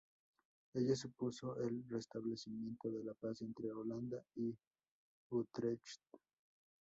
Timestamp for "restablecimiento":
1.87-2.89